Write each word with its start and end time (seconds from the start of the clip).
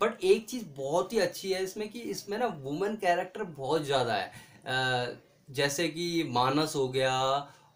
But 0.00 0.24
एक 0.24 0.48
चीज़ 0.48 0.64
बहुत 0.76 1.12
ही 1.12 1.18
अच्छी 1.20 1.52
है 1.52 1.62
इसमें 1.64 1.88
कि 1.90 2.00
इसमें 2.10 2.38
ना 2.38 2.46
वुमेन 2.62 2.96
कैरेक्टर 2.96 3.42
बहुत 3.44 3.84
ज़्यादा 3.84 4.14
है। 4.14 5.20
जैसे 5.50 5.88
कि 5.88 6.24
मानस 6.30 6.74
हो 6.76 6.88
गया, 6.88 7.14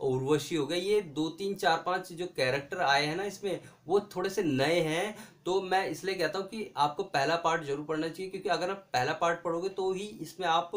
उर्वशी 0.01 0.57
हो 0.57 0.67
गया, 0.67 0.79
ये 0.79 1.01
दो 1.11 1.29
तीन 1.31 1.55
चार 1.57 1.83
पाँच 1.87 2.13
जो 2.13 2.27
कैरेक्टर 2.37 2.81
आए 2.83 3.05
हैं 3.07 3.17
ना 3.17 3.25
इसमें, 3.25 3.61
वो 3.87 4.01
थोड़े 4.17 4.31
से 4.31 4.43
नए 4.43 4.81
हैं। 4.81 5.15
तो 5.47 5.61
मैं 5.63 5.87
इसलिए 5.89 6.15
कहता 6.15 6.39
हूँ 6.39 6.47
कि 6.49 6.73
आपको 6.79 7.03
पहला 7.05 7.37
पार्ट 7.39 7.65
ज़रूर 7.65 7.85
पढ़ना 7.87 8.09
चाहिए, 8.09 8.31
क्योंकि 8.31 8.49
अगर 8.51 8.71
आप 8.71 8.87
पहला 8.93 9.13
पार्ट 9.15 9.43
पढ़ोगे 9.43 9.69
तो 9.71 9.93
ही 9.93 10.07
इसमें 10.21 10.47
आप 10.49 10.75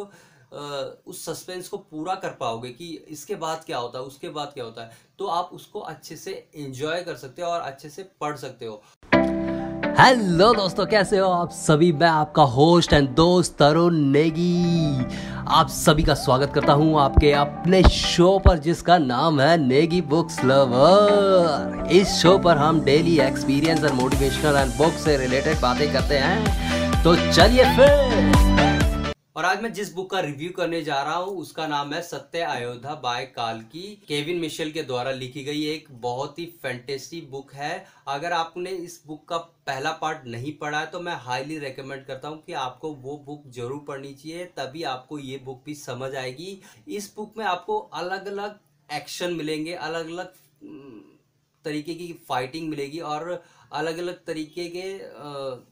उस 1.05 1.23
सस्पेंस 1.25 1.67
को 1.67 1.77
पूरा 1.79 2.13
कर 2.15 2.35
पाओगे 2.39 2.69
कि 2.71 2.93
इसके 3.09 3.35
बाद 3.37 3.63
क्या 3.65 3.77
होता 3.77 3.99
है, 3.99 4.05
उसके 4.05 4.29
बाद 4.29 4.51
क्या 4.53 4.63
होता 4.63 4.83
है। 4.83 4.97
तो 5.19 5.25
आप 5.27 5.49
उसको 5.53 5.79
अच्छे 5.81 6.15
से 6.17 6.31
एंजॉय 6.55 7.03
कर 7.03 7.15
सकते 7.17 7.41
हो 7.41 7.49
और 7.49 7.61
अच्छे 7.61 7.89
से 7.89 8.03
पढ़ 8.21 8.35
सकते 8.37 8.65
हो। 8.65 8.81
हेलो 9.45 10.53
दोस्तों, 10.53 10.85
कैसे 10.85 11.17
हो 11.17 11.29
आप 11.29 11.49
सभी? 11.49 11.91
मैं 11.91 12.07
आपका 12.07 12.43
होस्ट 12.43 12.93
एंड 12.93 13.09
दोस्त 13.09 13.55
तरुण 13.59 13.95
नेगी। 13.95 15.05
आप 15.47 15.67
सभी 15.69 16.03
का 16.03 16.13
स्वागत 16.13 16.51
करता 16.55 16.73
हूँ 16.73 16.99
आपके 17.01 17.31
अपने 17.31 17.83
शो 17.83 18.39
पर, 18.39 18.57
जिसका 18.57 18.97
नाम 18.97 19.41
है 19.41 19.67
नेगी 19.67 20.01
बुक्स 20.01 20.43
लवर। 20.45 21.89
इस 21.91 22.07
शो 22.07 22.37
पर 22.37 22.57
हम 22.57 22.81
डेली 22.81 23.19
एक्सपीरियंस 23.19 23.83
और 23.83 23.93
मोटिवेशनल 23.93 24.55
एंड 24.57 24.71
बुक 24.71 24.93
से 24.93 25.17
रिलेटेड 25.17 25.61
बातें 25.61 25.93
करते 25.93 26.17
हैं। 26.17 27.03
तो 27.03 27.15
चलिए 27.15 27.63
फिर। 27.63 28.74
और 29.35 29.45
आज 29.45 29.61
मैं 29.61 29.71
जिस 29.73 29.91
बुक 29.93 30.09
का 30.11 30.19
रिव्यू 30.19 30.49
करने 30.51 30.81
जा 30.81 31.01
रहा 31.03 31.15
हूँ 31.15 31.35
उसका 31.37 31.65
नाम 31.67 31.93
है 31.93 32.01
सत्य 32.01 32.41
अयोध्या 32.41 32.93
बाय 32.95 33.25
काल 33.25 33.59
की 33.71 33.81
केविन 34.07 34.37
मिशेल 34.39 34.71
के 34.71 34.83
द्वारा 34.83 35.11
लिखी 35.11 35.43
गई 35.43 35.65
एक 35.69 35.87
बहुत 36.01 36.39
ही 36.39 36.45
फैंटेसी 36.61 37.19
बुक 37.31 37.51
है। 37.53 37.85
अगर 38.07 38.33
आपने 38.33 38.69
इस 38.69 39.01
बुक 39.07 39.27
का 39.29 39.37
पहला 39.37 39.91
पार्ट 40.01 40.25
नहीं 40.27 40.53
पढ़ा 40.57 40.79
है 40.79 40.85
तो 40.91 40.99
मैं 40.99 41.15
हाईली 41.25 41.57
रेकमेंड 41.59 42.05
करता 42.05 42.27
हूँ 42.27 42.41
कि 42.45 42.53
आपको 42.61 42.93
वो 42.93 43.17
बुक 43.25 43.51
ज़रूर 43.55 43.83
पढ़नी 43.87 44.13
चाहिए 44.13 44.45
तभी 44.57 44.83
आपको 44.93 45.19
ये 45.19 45.41
बुक 45.45 45.61
भी 45.65 45.75
समझ 45.75 46.13
आएगी। 46.15 46.59
इस 46.87 47.13
बुक 47.15 47.37
में 47.37 47.45
आपको 47.45 47.79
अलग 47.79 48.27
अलग 48.27 48.59
एक्शन 48.89 49.33
मिलेंगे 49.33 49.73
अलग 49.73 50.09
अलग 50.09 50.33
तरीके 51.65 51.93
की 51.95 52.11
फाइटिंग 52.29 52.69
मिलेगी 52.69 52.99
और 53.11 53.41
अलग 53.73 53.97
अलग 53.97 54.25
तरीके 54.25 54.69
के 54.69 54.91
अ, 54.99 55.63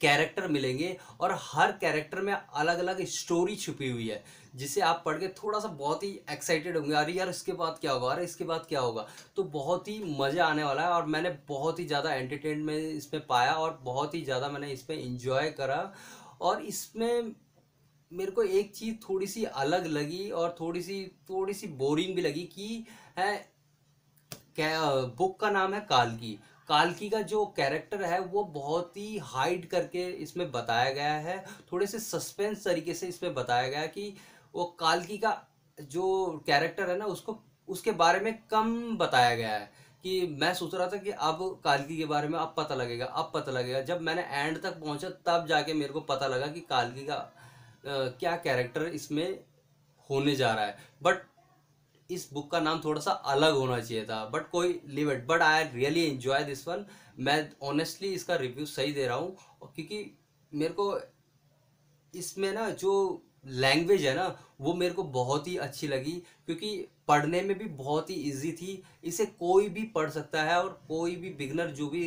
कैरेक्टर 0.00 0.46
मिलेंगे 0.48 0.96
और 1.20 1.36
हर 1.42 1.72
कैरेक्टर 1.80 2.20
में 2.20 2.32
अलग 2.32 2.78
अलग 2.78 3.04
स्टोरी 3.06 3.56
छुपी 3.56 3.90
हुई 3.90 4.08
है, 4.08 4.22
जिसे 4.54 4.80
आप 4.80 5.02
पढ़ 5.06 5.18
के 5.18 5.28
थोड़ा 5.34 5.58
सा 5.58 5.68
बहुत 5.70 6.02
ही 6.04 6.08
एक्साइटेड 6.30 6.76
होंगे। 6.76 6.94
अरे 6.94 7.12
यार, 7.12 7.28
इसके 7.28 7.52
बाद 7.54 7.78
क्या 7.80 7.92
होगा? 7.92 8.12
अरे, 8.12 8.24
इसके 8.24 8.44
बाद 8.44 8.64
क्या 8.68 8.80
होगा? 8.80 9.06
तो 9.36 9.42
बहुत 9.50 9.88
ही 9.88 9.98
मज़ा 10.20 10.46
आने 10.46 10.64
वाला 10.64 10.82
है 10.82 10.88
और 10.90 11.06
मैंने 11.06 11.30
बहुत 11.48 11.78
ही 11.80 11.86
ज़्यादा 11.86 12.14
एंटरटेनमेंट 12.14 12.84
इसमें 12.86 13.26
पाया 13.26 13.52
और 13.54 13.78
बहुत 13.84 14.14
ही 14.14 14.22
ज़्यादा 14.22 14.48
मैंने 14.48 14.72
इसमें 14.72 14.96
इंजॉय 14.96 15.50
करा। 15.50 15.92
और 16.40 16.62
इसमें 16.62 17.34
मेरे 18.12 18.30
को 18.32 18.42
एक 18.42 18.74
चीज़ 18.74 18.94
थोड़ी 19.02 19.26
सी 19.26 19.44
अलग 19.44 19.86
लगी 19.88 20.28
और 20.32 20.56
थोड़ी 20.60 20.82
सी 20.82 21.04
थोड़ी 21.28 21.54
सी 21.54 21.66
बोरिंग 21.78 22.14
भी 22.14 22.22
लगी 22.22 22.42
कि 22.54 22.84
है, 23.18 23.36
क्या, 24.56 24.80
बुक 25.18 25.38
का 25.40 25.50
नाम 25.50 25.74
है 25.74 25.80
कालकी 25.90 26.38
कालकी 26.70 27.08
का 27.08 27.20
जो 27.22 27.44
कैरेक्टर 27.56 28.02
है 28.02 28.20
वो 28.20 28.42
बहुत 28.44 28.96
ही 28.96 29.18
हाइड 29.18 29.66
करके 29.68 30.04
इसमें 30.22 30.50
बताया 30.52 30.90
गया 30.90 31.12
है। 31.18 31.38
थोड़े 31.72 31.86
से 31.86 31.98
सस्पेंस 31.98 32.64
तरीके 32.64 32.94
से 32.94 33.06
इसमें 33.06 33.34
बताया 33.34 33.68
गया 33.68 33.86
कि 33.86 34.14
वो 34.54 34.64
कालकी 34.80 35.18
का 35.18 35.36
जो 35.78 36.04
कैरेक्टर 36.46 36.90
है 36.90 36.96
ना 36.98 37.04
उसको 37.06 37.38
उसके 37.68 37.90
बारे 37.92 38.20
में 38.20 38.32
कम 38.50 38.96
बताया 38.98 39.34
गया 39.36 39.52
है। 39.52 39.70
कि 40.04 40.36
मैं 40.40 40.52
सोच 40.54 40.74
रहा 40.74 40.86
था 40.86 40.96
कि 40.96 41.10
अब 41.10 41.38
कालकी 41.64 41.96
के 41.96 42.04
बारे 42.04 42.28
में 42.28 42.38
अब 42.38 42.54
पता 42.56 42.74
लगेगा 42.74 43.06
अब 43.06 43.30
पता 43.34 43.52
लगेगा। 43.52 43.80
जब 43.82 44.00
मैंने 44.00 44.22
एंड 44.22 44.60
तक 44.62 44.80
पहुँचा 44.80 45.08
तब 45.26 45.46
जाके 45.46 45.74
मेरे 45.74 45.92
को 45.92 46.00
पता 46.00 46.26
लगा 46.26 46.46
कि 46.46 46.60
कालकी 46.60 47.04
का 47.06 47.14
अ, 47.14 47.90
क्या 48.20 48.36
कैरेक्टर 48.36 48.82
इसमें 48.84 49.38
होने 50.10 50.34
जा 50.36 50.52
रहा 50.54 50.64
है। 50.64 50.76
बट 51.02 51.22
इस 52.10 52.28
बुक 52.32 52.50
का 52.50 52.60
नाम 52.60 52.80
थोड़ा 52.84 53.00
सा 53.00 53.10
अलग 53.10 53.54
होना 53.54 53.80
चाहिए 53.80 54.04
था 54.04 54.24
बट 54.24 54.50
कोई 54.50 54.80
live 54.88 55.12
it 55.12 55.26
but 55.26 55.42
I 55.42 55.64
really 55.74 56.04
enjoy 56.06 56.44
this 56.44 56.66
one 56.68 56.84
मैं 57.18 57.38
ऑनेस्टली 57.62 58.12
इसका 58.14 58.36
रिव्यू 58.36 58.66
सही 58.66 58.92
दे 58.92 59.06
रहा 59.06 59.16
हूँ, 59.16 59.36
क्योंकि 59.74 60.18
मेरे 60.52 60.74
को 60.74 61.00
इसमें 62.14 62.52
ना 62.52 62.68
जो 62.70 62.92
लैंग्वेज 63.44 64.04
है 64.04 64.14
ना, 64.14 64.36
वो 64.60 64.72
मेरे 64.74 64.94
को 64.94 65.02
बहुत 65.02 65.46
ही 65.48 65.56
अच्छी 65.56 65.88
लगी, 65.88 66.12
क्योंकि 66.46 66.86
पढ़ने 67.08 67.40
में 67.42 67.58
भी 67.58 67.64
बहुत 67.64 68.10
ही 68.10 68.14
इजी 68.14 68.50
थी। 68.52 68.82
इसे 69.04 69.26
कोई 69.26 69.68
भी 69.68 69.82
पढ़ 69.94 70.10
सकता 70.10 70.42
है 70.42 70.56
और 70.62 70.68
कोई 70.88 71.16
भी 71.16 71.30
बिगनर 71.30 71.70
जो 71.70 71.88
भी 71.88 72.02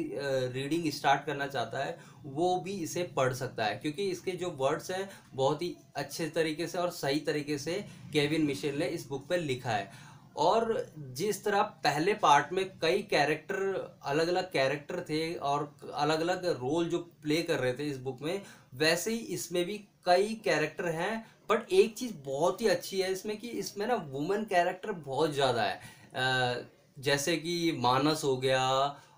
रीडिंग 0.54 0.92
स्टार्ट 0.92 1.26
करना 1.26 1.48
चाहता 1.48 1.84
है, 1.84 1.98
वो 2.26 2.56
भी 2.60 2.72
इसे 2.74 3.04
पढ़ 3.16 3.34
सकता 3.34 3.66
है। 3.66 3.78
क्योंकि 3.78 4.10
इसके 4.10 4.32
जो 4.32 4.50
वर्ड्स 4.50 4.92
हैं, 4.92 5.10
बहुत 5.34 5.62
ही 5.62 5.76
अच्छे 5.96 6.30
तरीके 6.30 6.68
से 6.68 6.78
और 6.78 6.90
सही 6.92 7.20
तरीके 7.20 7.58
से 7.58 7.74
केविन 8.14 8.46
मिशेल 8.46 8.80
ने 8.80 8.86
इस 8.86 9.08
बुक 9.08 9.28
पर 9.28 9.40
लिखा 9.40 9.72
है। 9.72 9.92
और 10.36 10.86
जिस 11.14 11.44
तरह 11.44 11.62
पहले 11.84 12.14
पार्ट 12.14 12.52
में 12.54 12.66
कई 12.82 13.02
कैरेक्टर 13.10 13.56
अलग 14.06 14.28
अलग 14.28 14.52
कैरेक्टर 14.52 15.00
थे 15.10 15.34
और 15.36 15.70
अलग 15.94 16.22
अलग 16.22 16.46
रोल 16.62 16.90
जो 16.90 17.00
प्ले 17.24 17.42
कर 17.42 17.60
रहे 17.60 17.74
थे 17.74 17.84
इस 17.84 17.98
बुक 18.00 18.22
में, 18.22 18.42
वैसे 18.76 19.12
ही 19.12 19.18
इसमें 19.36 19.64
भी 19.66 19.78
कई 20.06 20.34
कैरेक्टर 20.46 20.86
हैं 20.92 21.26
बट 21.50 21.72
एक 21.72 21.96
चीज़ 21.98 22.14
बहुत 22.26 22.62
ही 22.62 22.68
अच्छी 22.68 23.00
है 23.02 23.12
इसमें 23.12 23.38
कि 23.38 23.48
इसमें 23.50 23.86
ना 23.88 23.96
वुमेन 24.12 24.44
कैरेक्टर 24.46 24.92
बहुत 24.92 25.34
ज़्यादा 25.34 25.64
है। 25.64 26.68
जैसे 26.98 27.36
कि 27.38 27.72
मानस 27.78 28.22
हो 28.24 28.36
गया 28.38 28.62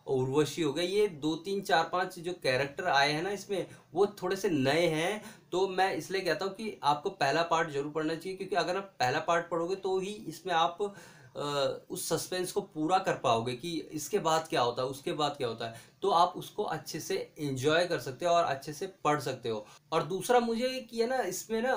उर्वशी 0.07 0.61
हो 0.61 0.71
गया 0.73 0.83
ये 0.85 1.07
दो, 1.07 1.35
तीन, 1.37 1.61
चार, 1.61 1.89
पाँच 1.91 2.19
जो 2.19 2.33
कैरेक्टर 2.43 2.87
आए 2.87 3.11
हैं 3.11 3.23
ना 3.23 3.29
इसमें, 3.31 3.65
वो 3.93 4.05
थोड़े 4.21 4.35
से 4.35 4.49
नए 4.49 4.87
हैं। 4.89 5.21
तो 5.51 5.67
मैं 5.69 5.93
इसलिए 5.95 6.21
कहता 6.21 6.45
हूँ 6.45 6.53
कि 6.53 6.77
आपको 6.83 7.09
पहला 7.11 7.43
पार्ट 7.43 7.69
ज़रूर 7.69 7.91
पढ़ना 7.91 8.15
चाहिए, 8.15 8.37
क्योंकि 8.37 8.55
अगर 8.55 8.77
आप 8.77 8.93
पहला 8.99 9.19
पार्ट 9.21 9.49
पढ़ोगे 9.49 9.75
तो 9.77 9.99
ही 9.99 10.13
इसमें 10.27 10.53
आप 10.55 10.93
उस 11.35 12.07
सस्पेंस 12.09 12.51
को 12.51 12.61
पूरा 12.63 12.97
कर 12.99 13.13
पाओगे 13.23 13.53
कि 13.53 13.71
इसके 13.93 14.19
बाद 14.19 14.47
क्या 14.49 14.61
होता 14.61 14.81
है, 14.81 14.87
उसके 14.87 15.13
बाद 15.13 15.35
क्या 15.37 15.47
होता 15.47 15.67
है। 15.67 15.81
तो 16.01 16.09
आप 16.11 16.33
उसको 16.37 16.63
अच्छे 16.65 16.99
से 16.99 17.15
एंजॉय 17.39 17.85
कर 17.87 17.99
सकते 17.99 18.25
हो 18.25 18.31
और 18.31 18.43
अच्छे 18.45 18.73
से 18.73 18.87
पढ़ 19.03 19.19
सकते 19.21 19.49
हो। 19.49 19.65
और 19.91 20.03
दूसरा 20.05 20.39
मुझे 20.39 20.69
कि 20.81 21.01
है 21.01 21.07
ना, 21.07 21.17
इसमें 21.23 21.61
ना 21.61 21.75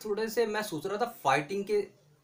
थोड़े 0.00 0.28
से 0.28 0.46
मैं 0.46 0.62
सोच 0.64 0.86
रहा 0.86 0.96
था 0.96 1.14
फाइटिंग 1.24 1.64
के 1.64 1.80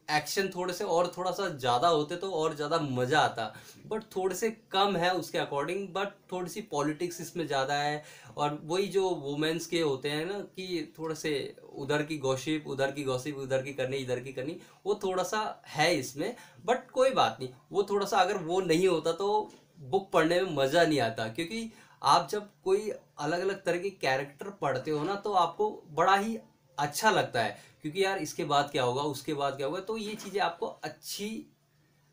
एक्शन 0.09 0.49
थोड़े 0.55 0.73
से 0.75 0.85
और 0.87 1.13
थोड़ा 1.17 1.31
सा 1.31 1.49
ज़्यादा 1.51 1.89
होते 1.89 2.17
तो 2.17 2.31
और 2.33 2.55
ज़्यादा 2.57 2.79
मज़ा 2.81 3.21
आता। 3.21 3.45
बट 3.87 4.03
थोड़े 4.17 4.35
से 4.37 4.51
कम 4.73 4.97
है 4.97 5.11
उसके 5.15 5.39
अकॉर्डिंग 5.39 5.87
बट 5.95 6.09
थोड़ी 6.33 6.51
सी 6.51 6.61
पॉलिटिक्स 6.71 7.21
इसमें 7.21 7.47
ज़्यादा 7.47 7.75
है। 7.75 8.03
और 8.37 8.59
वही 8.65 8.87
जो 8.89 9.09
वुमेन्स 9.11 9.67
के 9.67 9.81
होते 9.81 10.11
हैं 10.11 10.25
ना, 10.27 10.39
कि 10.39 10.95
थोड़े 10.99 11.15
से 11.15 11.57
उधर 11.75 12.03
की 12.03 12.19
गॉसिप 12.19 12.67
उधर 12.69 12.91
की 12.91 13.05
गॉसिप 13.05 13.37
उधर 13.39 13.63
की 13.63 13.73
करनी, 13.75 13.97
इधर 13.97 14.21
की 14.21 14.33
करनी, 14.33 14.57
वो 14.87 15.01
थोड़ा 15.05 15.23
सा 15.25 15.63
है 15.69 15.95
इसमें 15.97 16.35
बट 16.65 16.91
कोई 16.91 17.11
बात 17.13 17.37
नहीं। 17.41 17.51
वो 17.73 17.87
थोड़ा 17.91 18.07
सा 18.07 18.19
अगर 18.19 18.37
वो 18.45 18.61
नहीं 18.63 18.89
होता 18.89 19.13
तो 19.15 19.51
बुक 19.81 20.11
पढ़ने 20.13 20.41
में 20.43 20.55
मज़ा 20.57 20.85
नहीं 20.85 21.01
आता, 21.01 21.29
क्योंकि 21.29 21.71
आप 22.03 22.29
जब 22.31 22.49
कोई 22.65 22.91
अलग 22.91 23.41
अलग 23.41 23.63
तरह 23.65 23.79
के 23.79 23.91
कैरेक्टर 23.93 24.51
पढ़ते 24.61 24.91
हो 24.91 25.05
ना 25.05 25.15
तो 25.17 25.33
आपको 25.35 25.69
बड़ा 25.93 26.17
ही 26.17 26.37
अच्छा 26.79 27.11
लगता 27.11 27.43
है। 27.43 27.57
क्योंकि 27.84 28.05
यार 28.05 28.19
इसके 28.19 28.45
बाद 28.45 28.69
क्या 28.71 28.83
होगा, 28.83 29.03
उसके 29.03 29.34
बाद 29.34 29.56
क्या 29.56 29.67
होगा 29.67 29.81
तो 29.81 29.97
ये 29.97 30.15
चीज़ें 30.15 30.41
आपको 30.41 30.67
अच्छी 30.67 31.47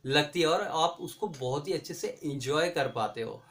लगती 0.06 0.42
है 0.42 0.48
और 0.48 0.62
आप 0.62 0.98
उसको 1.02 1.28
बहुत 1.28 1.68
ही 1.68 1.74
अच्छे 1.74 1.94
से 1.94 2.08
इंजॉय 2.24 2.70
कर 2.70 2.88
पाते 2.88 3.22
हो। 3.22 3.42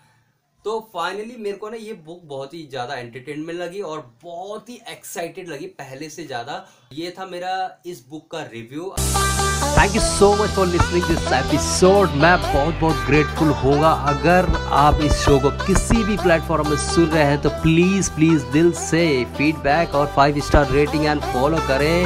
तो 0.65 0.79
फाइनली 0.95 1.37
मेरे 1.39 1.57
को 1.57 1.69
ना 1.71 1.77
ये 1.77 1.93
बुक 2.07 2.23
बहुत 2.29 2.55
ही 2.55 2.67
ज़्यादा 2.71 2.95
एंटरटेनमेंट 2.95 3.59
लगी 3.59 3.81
और 3.83 4.01
बहुत 4.25 4.69
ही 4.69 4.75
एक्साइटेड 4.91 5.49
लगी 5.49 5.67
पहले 5.79 6.09
से 6.11 6.25
ज़्यादा। 6.25 6.65
ये 6.93 7.15
था 7.19 7.27
मेरा 7.27 7.53
इस 7.87 8.05
बुक 8.11 8.31
का 8.33 8.43
review 8.53 8.93
thank 8.99 9.95
you 9.95 10.01
so 10.03 10.33
much 10.37 10.51
for 10.57 10.67
listening 10.67 11.05
this 11.05 11.33
episode 11.35 12.17
मैं 12.23 12.37
बहुत 12.43 12.75
बहुत 12.81 13.07
ग्रेटफुल 13.07 13.49
होगा। 13.63 13.91
अगर 14.13 14.49
आप 14.79 15.01
इस 15.05 15.13
शो 15.25 15.39
को 15.41 15.51
किसी 15.67 16.05
भी 16.05 16.17
प्लेटफॉर्म 16.19 16.69
में 16.71 16.77
सुन 16.87 17.07
रहे 17.07 17.25
हैं 17.25 17.41
तो 17.43 17.51
प्लीज़ 17.63 18.11
प्लीज़ 18.15 18.45
दिल 18.53 18.73
से 18.83 19.03
फीडबैक 19.39 19.95
और 19.95 20.07
five 20.17 20.41
star 20.49 20.71
rating 20.73 21.07
and 21.07 21.21
follow 21.33 21.59
करें। 21.69 22.05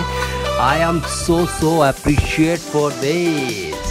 I 0.61 0.81
am 0.89 1.01
so 1.17 1.45
so 1.59 1.79
appreciate 1.83 2.61
for 2.73 2.93
this 3.01 3.84